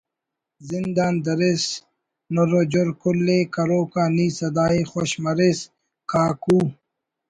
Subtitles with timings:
[0.67, 1.65] زند آن دریس
[2.33, 5.59] نُرو جُر کل ءِ کروک آ نی سدائی خوش مریس
[6.09, 6.59] کا وکو